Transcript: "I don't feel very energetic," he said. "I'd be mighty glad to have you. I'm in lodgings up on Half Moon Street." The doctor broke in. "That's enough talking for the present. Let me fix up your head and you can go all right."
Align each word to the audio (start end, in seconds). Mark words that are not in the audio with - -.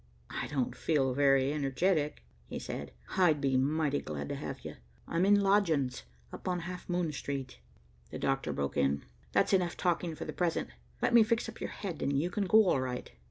"I 0.31 0.47
don't 0.47 0.75
feel 0.75 1.13
very 1.13 1.53
energetic," 1.53 2.23
he 2.47 2.57
said. 2.57 2.91
"I'd 3.19 3.39
be 3.39 3.55
mighty 3.55 4.01
glad 4.01 4.29
to 4.29 4.35
have 4.35 4.65
you. 4.65 4.77
I'm 5.07 5.27
in 5.27 5.39
lodgings 5.39 6.05
up 6.33 6.47
on 6.47 6.61
Half 6.61 6.89
Moon 6.89 7.11
Street." 7.11 7.59
The 8.09 8.17
doctor 8.17 8.51
broke 8.51 8.77
in. 8.77 9.03
"That's 9.31 9.53
enough 9.53 9.77
talking 9.77 10.15
for 10.15 10.25
the 10.25 10.33
present. 10.33 10.69
Let 11.03 11.13
me 11.13 11.21
fix 11.21 11.47
up 11.47 11.61
your 11.61 11.69
head 11.69 12.01
and 12.01 12.19
you 12.19 12.31
can 12.31 12.45
go 12.47 12.65
all 12.65 12.81
right." 12.81 13.11